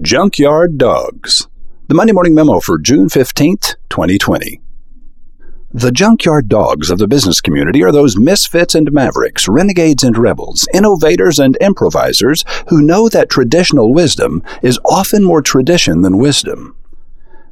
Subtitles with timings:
[0.00, 1.48] Junkyard Dogs.
[1.88, 4.58] The Monday Morning Memo for June 15th, 2020.
[5.70, 10.66] The junkyard dogs of the business community are those misfits and mavericks, renegades and rebels,
[10.72, 16.74] innovators and improvisers who know that traditional wisdom is often more tradition than wisdom.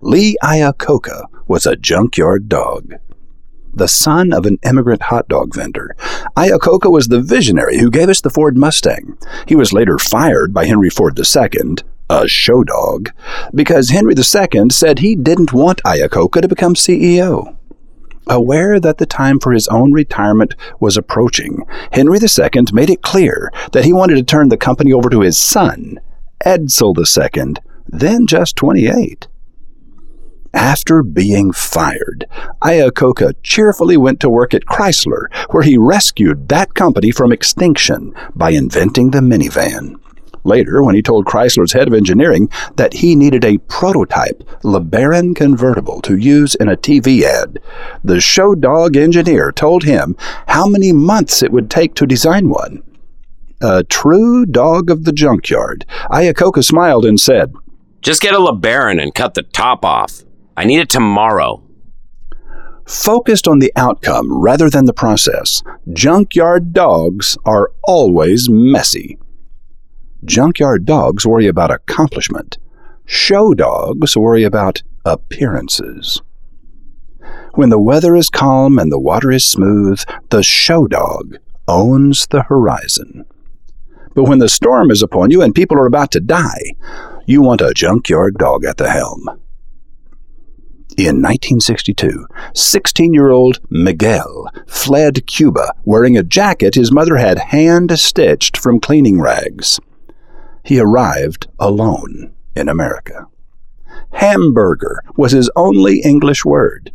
[0.00, 2.94] Lee Iacocca was a junkyard dog
[3.72, 5.94] the son of an immigrant hot dog vendor.
[6.36, 9.16] Iacocca was the visionary who gave us the Ford Mustang.
[9.46, 11.76] He was later fired by Henry Ford II,
[12.10, 13.10] a show dog,
[13.54, 17.56] because Henry II said he didn't want Iacocca to become CEO.
[18.26, 23.52] Aware that the time for his own retirement was approaching, Henry II made it clear
[23.72, 26.00] that he wanted to turn the company over to his son,
[26.44, 27.54] Edsel II,
[27.86, 29.28] then just 28.
[30.52, 32.26] After being fired,
[32.60, 38.50] Iacocca cheerfully went to work at Chrysler, where he rescued that company from extinction by
[38.50, 40.00] inventing the minivan.
[40.44, 46.00] Later, when he told Chrysler's head of engineering that he needed a prototype LeBaron convertible
[46.02, 47.58] to use in a TV ad,
[48.02, 50.16] the show dog engineer told him
[50.48, 52.82] how many months it would take to design one.
[53.60, 57.52] A true dog of the junkyard, Iacocca smiled and said,
[58.00, 60.22] Just get a LeBaron and cut the top off.
[60.56, 61.62] I need it tomorrow.
[62.86, 69.18] Focused on the outcome rather than the process, junkyard dogs are always messy.
[70.24, 72.58] Junkyard dogs worry about accomplishment.
[73.06, 76.20] Show dogs worry about appearances.
[77.54, 82.42] When the weather is calm and the water is smooth, the show dog owns the
[82.42, 83.24] horizon.
[84.14, 86.74] But when the storm is upon you and people are about to die,
[87.26, 89.28] you want a junkyard dog at the helm.
[90.96, 97.98] In 1962, 16 year old Miguel fled Cuba wearing a jacket his mother had hand
[97.98, 99.80] stitched from cleaning rags.
[100.62, 103.26] He arrived alone in America.
[104.12, 106.92] Hamburger was his only English word.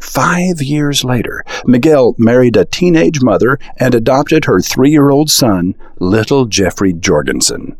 [0.00, 5.74] Five years later, Miguel married a teenage mother and adopted her three year old son,
[6.00, 7.76] little Jeffrey Jorgensen.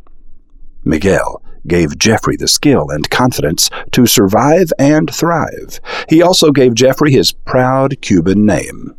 [0.84, 5.80] Miguel gave Jeffrey the skill and confidence to survive and thrive.
[6.08, 8.94] He also gave Jeffrey his proud Cuban name,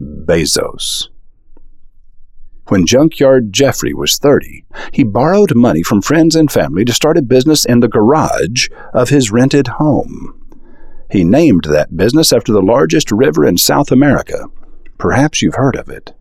[0.00, 1.08] Bezos.
[2.68, 7.22] When Junkyard Jeffrey was 30, he borrowed money from friends and family to start a
[7.22, 10.34] business in the garage of his rented home.
[11.10, 14.44] He named that business after the largest river in South America.
[14.98, 16.12] Perhaps you've heard of it.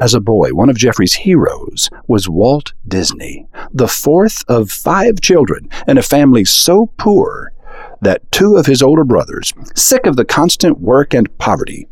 [0.00, 5.68] As a boy, one of Jeffrey's heroes was Walt Disney, the fourth of five children
[5.86, 7.52] in a family so poor
[8.00, 11.88] that two of his older brothers, sick of the constant work and poverty,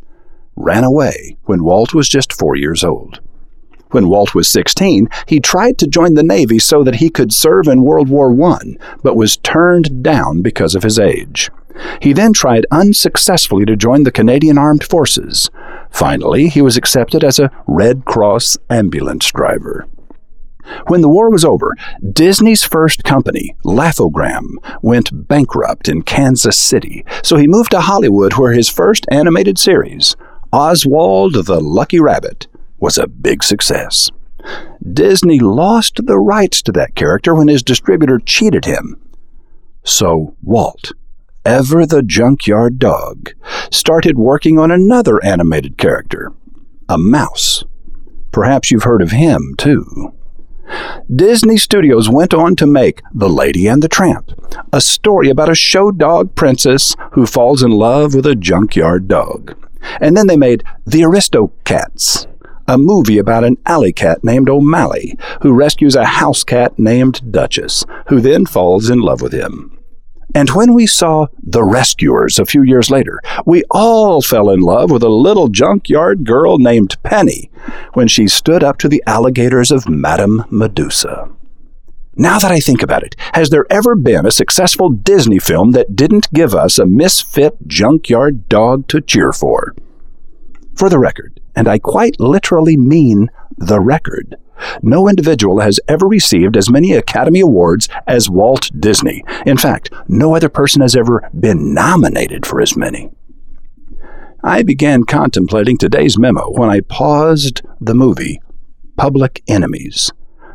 [0.57, 3.21] ran away when Walt was just four years old.
[3.91, 7.67] When Walt was 16, he tried to join the Navy so that he could serve
[7.67, 11.49] in World War I, but was turned down because of his age.
[12.01, 15.49] He then tried unsuccessfully to join the Canadian Armed Forces.
[15.89, 19.87] Finally, he was accepted as a Red Cross ambulance driver.
[20.87, 21.75] When the war was over,
[22.11, 28.51] Disney's first company, Laugh-O-Gram, went bankrupt in Kansas City, so he moved to Hollywood where
[28.51, 30.17] his first animated series,
[30.51, 32.47] Oswald the Lucky Rabbit,
[32.79, 34.09] was a big success.
[34.93, 39.01] Disney lost the rights to that character when his distributor cheated him.
[39.83, 40.93] So Walt
[41.47, 43.29] ever the junkyard dog,
[43.71, 46.33] started working on another animated character,
[46.89, 47.63] a mouse.
[48.33, 50.13] Perhaps you've heard of him, too.
[51.13, 54.33] Disney Studios went on to make The Lady and the Tramp,
[54.73, 59.55] a story about a show dog princess who falls in love with a junkyard dog.
[59.99, 62.27] And then they made The Aristocats,
[62.67, 67.85] a movie about an alley cat named O'Malley who rescues a house cat named Duchess,
[68.07, 69.77] who then falls in love with him.
[70.35, 74.91] And when we saw The Rescuers a few years later, we all fell in love
[74.91, 77.49] with a little junkyard girl named Penny
[77.93, 81.29] when she stood up to the alligators of Madame Medusa.
[82.19, 85.95] Now that I think about it, has there ever been a successful Disney film that
[85.95, 89.75] didn't give us a misfit junkyard dog to cheer for?
[90.77, 94.35] For the record, and I quite literally mean the record,
[94.81, 99.23] no individual has ever received as many Academy Awards as Walt Disney.
[99.45, 103.09] In fact, no other person has ever been nominated for as many.
[104.43, 108.39] I began contemplating today's memo when I paused the movie
[108.97, 110.11] Public Enemies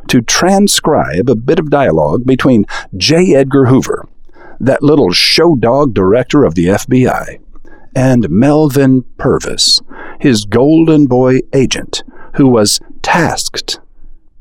[0.07, 2.65] to transcribe a bit of dialogue between
[2.95, 3.35] J.
[3.35, 4.07] Edgar Hoover,
[4.59, 7.39] that little show dog director of the FBI,
[7.95, 9.81] and Melvin Purvis,
[10.19, 12.03] his golden boy agent,
[12.35, 13.79] who was tasked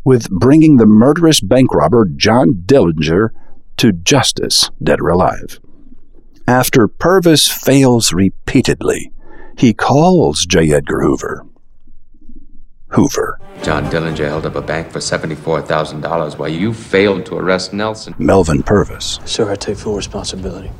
[0.04, 3.30] with bringing the murderous bank robber John Dillinger
[3.76, 5.60] to justice, dead or alive.
[6.46, 9.12] After Purvis fails repeatedly,
[9.56, 10.72] he calls J.
[10.72, 11.46] Edgar Hoover.
[12.88, 13.38] Hoover.
[13.62, 18.14] John Dillinger held up a bank for $74,000 while you failed to arrest Nelson.
[18.18, 19.18] Melvin Purvis.
[19.24, 20.70] Sir, I take full responsibility.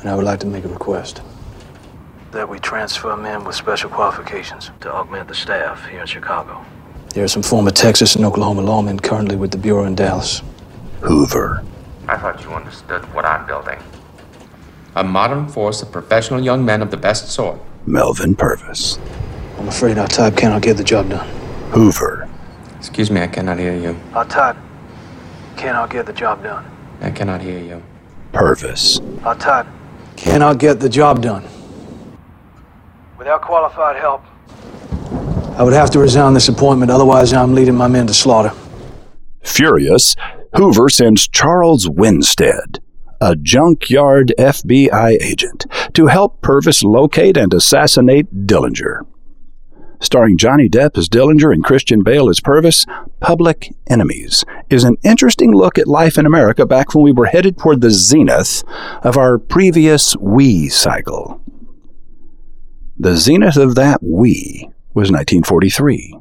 [0.00, 1.20] And I would like to make a request
[2.34, 6.64] that we transfer men with special qualifications to augment the staff here in Chicago.
[7.10, 10.42] There are some former Texas and Oklahoma lawmen currently with the Bureau in Dallas.
[11.02, 11.64] Hoover.
[12.08, 13.78] I thought you understood what I'm building.
[14.96, 17.60] A modern force of professional young men of the best sort.
[17.86, 18.98] Melvin Purvis.
[19.58, 21.28] I'm afraid our type cannot get the job done.
[21.70, 22.28] Hoover.
[22.78, 23.96] Excuse me, I cannot hear you.
[24.12, 24.56] Our type
[25.56, 26.64] cannot get the job done.
[27.00, 27.82] I cannot hear you.
[28.32, 29.00] Purvis.
[29.22, 29.66] Our type
[30.16, 31.44] cannot get the job done.
[33.24, 34.22] Without qualified help,
[35.58, 38.52] I would have to resign this appointment, otherwise, I'm leading my men to slaughter.
[39.42, 40.14] Furious,
[40.56, 42.80] Hoover sends Charles Winstead,
[43.22, 49.06] a junkyard FBI agent, to help Purvis locate and assassinate Dillinger.
[50.00, 52.84] Starring Johnny Depp as Dillinger and Christian Bale as Purvis,
[53.20, 57.56] Public Enemies is an interesting look at life in America back when we were headed
[57.56, 58.62] toward the zenith
[59.02, 61.40] of our previous we cycle.
[62.96, 66.16] The zenith of that we was 1943.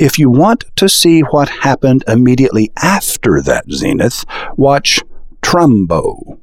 [0.00, 4.24] If you want to see what happened immediately after that zenith,
[4.56, 5.00] watch
[5.42, 6.40] Trumbo,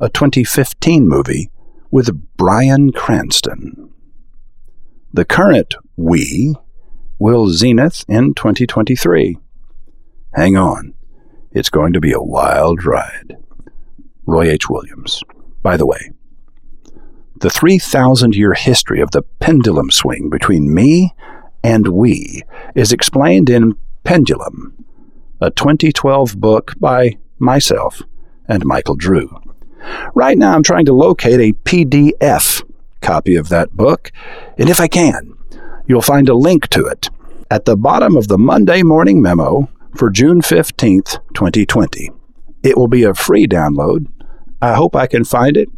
[0.00, 1.50] a 2015 movie
[1.92, 3.90] with Bryan Cranston.
[5.12, 6.56] The current we
[7.20, 9.38] will zenith in 2023.
[10.34, 10.94] Hang on,
[11.52, 13.36] it's going to be a wild ride.
[14.26, 14.68] Roy H.
[14.68, 15.22] Williams.
[15.62, 16.10] By the way,
[17.36, 21.14] the 3,000 year history of the pendulum swing between me
[21.62, 22.42] and we
[22.74, 24.84] is explained in Pendulum,
[25.40, 28.02] a 2012 book by myself
[28.46, 29.40] and Michael Drew.
[30.14, 32.62] Right now, I'm trying to locate a PDF
[33.00, 34.12] copy of that book,
[34.58, 35.34] and if I can,
[35.86, 37.10] you'll find a link to it
[37.50, 42.10] at the bottom of the Monday morning memo for June 15th, 2020.
[42.62, 44.06] It will be a free download.
[44.60, 45.68] I hope I can find it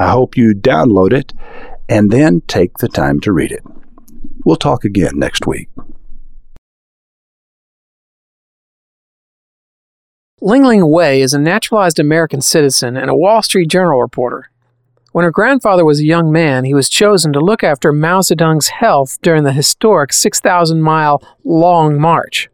[0.00, 1.34] I hope you download it
[1.86, 3.62] and then take the time to read it.
[4.46, 5.68] We'll talk again next week.
[10.40, 14.50] Ling Ling Wei is a naturalized American citizen and a Wall Street Journal reporter.
[15.12, 18.68] When her grandfather was a young man, he was chosen to look after Mao Zedong's
[18.68, 22.48] health during the historic 6,000 mile long march.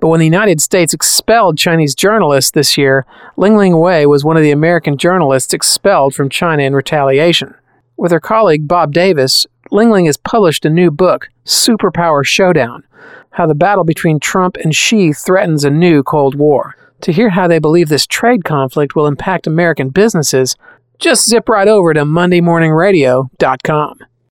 [0.00, 3.06] But when the United States expelled Chinese journalists this year,
[3.36, 7.54] Ling Ling Wei was one of the American journalists expelled from China in retaliation.
[7.96, 12.84] With her colleague Bob Davis, Ling Ling has published a new book, Superpower Showdown
[13.30, 16.76] How the Battle Between Trump and Xi Threatens a New Cold War.
[17.02, 20.56] To hear how they believe this trade conflict will impact American businesses,
[20.98, 23.98] just zip right over to MondayMorningRadio.com.